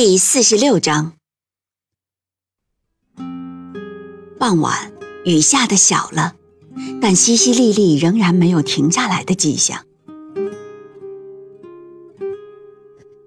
[0.00, 1.14] 第四十六章。
[4.38, 4.92] 傍晚，
[5.24, 6.34] 雨下的小了，
[7.02, 9.84] 但淅淅沥沥仍然没有停下来的迹象。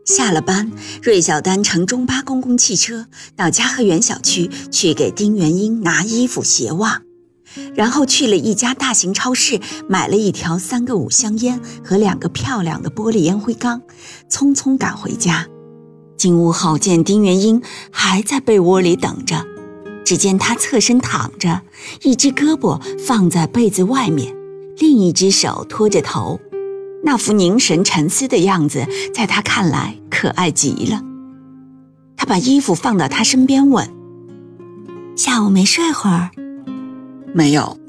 [0.05, 7.01] 下了班，芮小丹乘中巴公共汽车到嘉禾园小区去给丁元英拿衣服、鞋袜，
[7.75, 13.81] 然后去了一家大型超市，买了一条三个五香烟和两个漂亮的玻璃烟灰缸，
[14.29, 15.49] 匆匆赶回家。
[16.21, 19.43] 进屋后，见丁元英还在被窝里等着。
[20.05, 21.61] 只见他侧身躺着，
[22.03, 24.35] 一只胳膊放在被子外面，
[24.77, 26.39] 另一只手托着头，
[27.03, 31.01] 那副凝神沉思的样子，在他看来可爱极了。
[32.15, 33.89] 他把衣服放到他身边，问
[35.17, 36.29] ：“下午没睡会儿
[37.33, 37.79] ？”“没有。”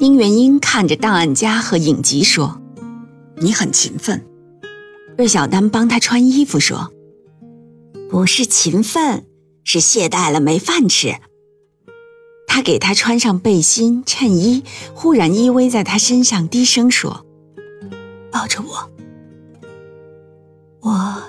[0.00, 2.60] 丁元英看着档案夹和影集说
[3.38, 4.26] ：“你很勤奋。”
[5.16, 6.90] 芮小丹帮他穿衣服说。
[8.10, 9.26] 不是勤奋，
[9.64, 11.16] 是懈怠了没饭吃。
[12.46, 14.62] 他给他穿上背心、衬衣，
[14.94, 17.26] 忽然依偎在他身上，低声说
[18.30, 18.90] ：“抱着我。”
[20.80, 21.22] 我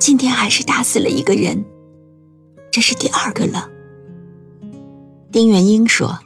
[0.00, 1.64] 今天还是打死了一个人，
[2.72, 3.70] 这是第二个了。
[5.30, 6.18] 丁元英说：“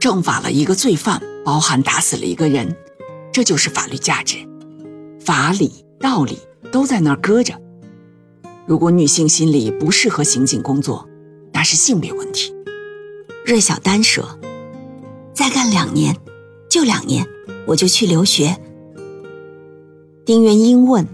[0.00, 2.74] 正法了一个罪犯，包含打死了一个人，
[3.32, 4.38] 这就是法律价值，
[5.20, 6.38] 法理、道理
[6.72, 7.60] 都在那儿搁着。”
[8.66, 11.08] 如果女性心理不适合刑警工作，
[11.52, 12.52] 那是性别问题。
[13.44, 14.40] 芮小丹说
[15.32, 16.16] ：“再干两年，
[16.68, 17.24] 就两年，
[17.64, 18.56] 我就去留学。”
[20.26, 21.06] 丁元英问：“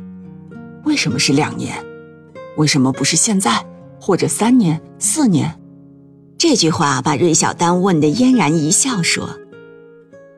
[0.87, 1.77] 为什么是两年？
[2.57, 3.67] 为什么不是现在，
[4.01, 5.55] 或者三年、四年？”
[6.39, 9.29] 这句话把芮小丹问得嫣然一笑，说：“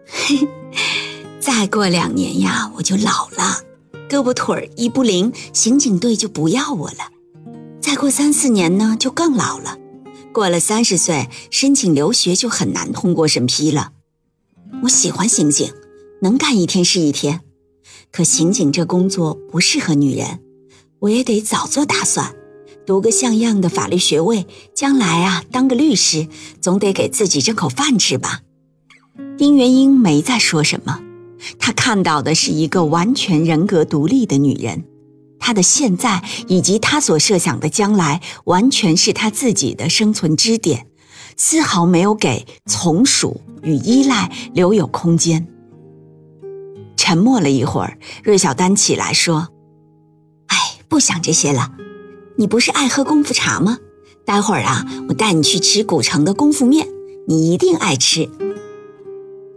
[0.05, 0.49] 嘿，
[1.39, 3.63] 再过两年呀，我就老了。”
[4.15, 7.11] 胳膊腿儿一不灵，刑警队就不要我了。
[7.81, 9.77] 再过三四年呢，就更老了。
[10.33, 13.91] 过了三十岁，申请留学就很难通过审批了。
[14.85, 15.73] 我喜欢刑警，
[16.23, 17.41] 能干一天是一天。
[18.13, 20.39] 可刑警这工作不适合女人，
[21.01, 22.37] 我也得早做打算，
[22.87, 26.29] 读个像样的法律学位，将来啊当个律师，
[26.61, 28.43] 总得给自己挣口饭吃吧。
[29.37, 31.01] 丁元英没再说什么。
[31.59, 34.85] 他看到的是一个完全人格独立的女人，
[35.39, 40.87] 她的现在以及她所设想的将来，完全是她自己的生存支点，
[41.37, 45.47] 丝毫没有给从属与依赖留有空间。
[46.97, 49.49] 沉默了一会儿，芮小丹起来说
[50.49, 50.57] ：“哎，
[50.89, 51.73] 不想这些了。
[52.37, 53.79] 你不是爱喝功夫茶吗？
[54.25, 56.89] 待会儿啊，我带你去吃古城的功夫面，
[57.29, 58.31] 你一定爱吃。”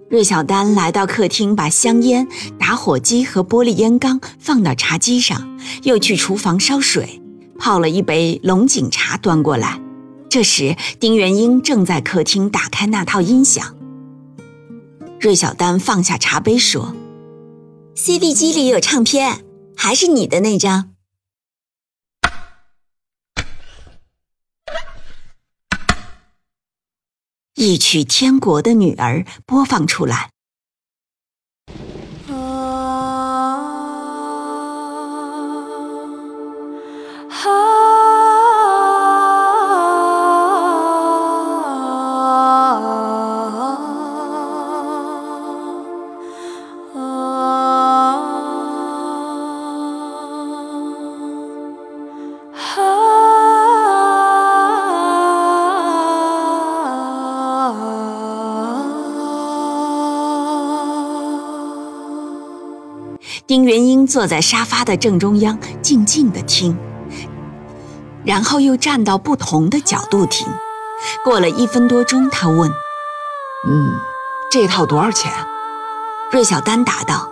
[0.09, 2.25] 芮小丹来到客厅，把香烟、
[2.57, 7.22] 打火机和玻璃烟缸放到茶几上，又去厨房烧水，
[7.59, 9.81] 泡了一杯龙井茶端过来。
[10.29, 13.75] 这时，丁元英正在客厅打开那套音响。
[15.19, 16.96] 芮小丹放下茶杯说
[17.96, 19.44] ：“CD 机里有唱片，
[19.75, 20.91] 还是你的那张。”
[27.59, 30.29] 一曲《天国的女儿》播放出来。
[63.46, 66.78] 丁元英坐在沙发的正中央，静静地听，
[68.23, 70.47] 然后又站到不同的角度听。
[71.23, 72.69] 过了一分多钟，他问
[73.69, 73.91] ：“嗯，
[74.52, 75.31] 这套多少钱？”
[76.31, 77.29] 芮小丹答道：“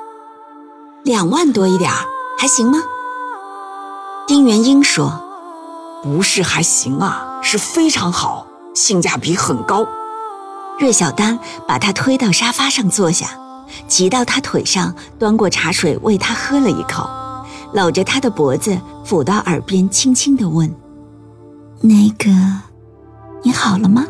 [1.03, 2.05] 两万多一点儿，
[2.38, 2.79] 还行吗？”
[4.27, 5.21] 丁元英说
[6.03, 9.85] ：“不是还行啊，是非常好，性价比很高。”
[10.79, 13.39] 芮小丹把他推到沙发上坐下。
[13.88, 17.07] 骑到他腿上，端过茶水喂他喝了一口，
[17.73, 20.73] 搂着他的脖子，抚到耳边，轻轻地问
[21.81, 22.29] ：“那个，
[23.44, 24.06] 你好了吗？”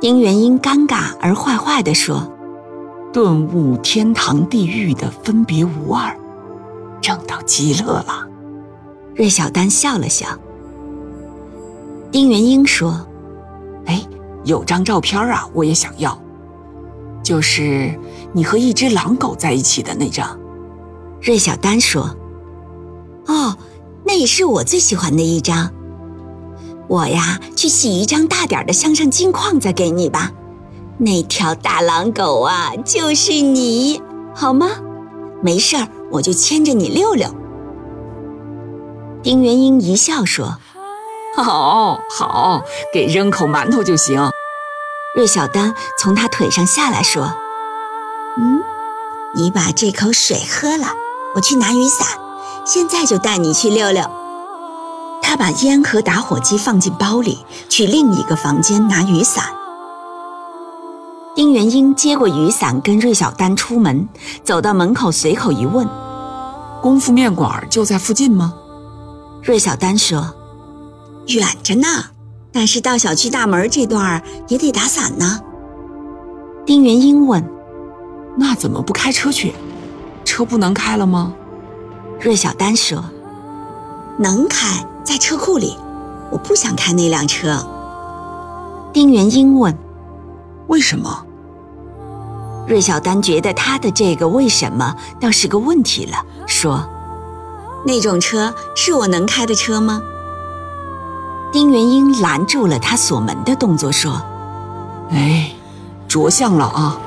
[0.00, 2.30] 丁元英尴尬而坏坏地说
[3.12, 6.14] ：“顿悟天堂地狱的分别无二，
[7.00, 8.26] 正到极乐了。”
[9.16, 10.26] 芮小丹笑了笑。
[12.12, 13.06] 丁元英说
[13.86, 14.06] ：“哎，
[14.44, 16.18] 有张照片啊，我也想要，
[17.22, 17.98] 就是
[18.36, 20.38] 你和一只狼狗在一起的那张。”
[21.22, 22.14] 芮小丹说
[23.26, 23.56] ：“哦，
[24.04, 25.70] 那也是我最喜欢的一张。
[26.86, 30.30] 我呀，去洗一张大点的镶上金框再给你吧。
[30.98, 34.02] 那条大狼狗啊，就是你，
[34.34, 34.68] 好吗？
[35.42, 37.34] 没事儿，我就牵着你溜溜。”
[39.24, 40.58] 丁元英一笑说
[41.34, 42.62] ：“好好，
[42.92, 44.30] 给扔口馒头就行。”
[45.16, 47.32] 芮小丹从他腿上下来说
[48.38, 48.62] ：“嗯，
[49.34, 50.86] 你把这口水喝了。”
[51.34, 52.06] 我去拿雨伞，
[52.64, 54.02] 现在就带你去溜溜。
[55.20, 59.44] 他把烟和打火机放进包里，去另一个房间拿雨伞。
[61.34, 64.08] 丁元英接过雨伞，跟芮小丹出门，
[64.42, 65.86] 走到门口，随口一问
[66.80, 68.54] ：“功夫面馆就在附近吗？”
[69.44, 70.32] 芮小丹说
[71.28, 71.86] ：“远着呢，
[72.50, 75.40] 但是到小区大门这段也得打伞呢。”
[76.64, 77.46] 丁元英问
[78.36, 79.54] ：“那怎么不开车去？”
[80.24, 81.32] 车不能开了吗？
[82.20, 83.04] 芮小丹说
[84.18, 85.76] ：“能开，在车库里。
[86.30, 87.64] 我不想开那辆车。”
[88.92, 89.76] 丁元英问
[90.68, 91.24] ：“为什么？”
[92.66, 96.84] 芮小丹觉得他的这个“为什么”倒是个问题了，说
[97.86, 100.02] ：“那种车是我能开的车吗？”
[101.52, 104.20] 丁元英拦住了他锁门的动作，说
[105.12, 105.52] ：“哎，
[106.08, 106.98] 着相了啊！”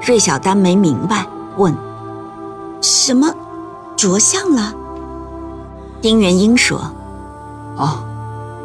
[0.00, 1.26] 芮小丹没明白，
[1.56, 1.76] 问。
[2.80, 3.34] 什么，
[3.96, 4.72] 着相了？
[6.00, 6.78] 丁元英说
[7.76, 8.04] ：“哦，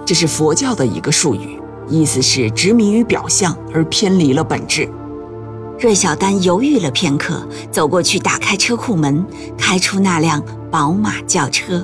[0.06, 4.88] 这是佛教的一个术语，意思是执迷于表象而偏离了本质。”
[5.80, 7.42] 芮小丹犹豫了片刻，
[7.72, 9.26] 走过去打开车库门，
[9.58, 11.84] 开出那辆宝马轿车。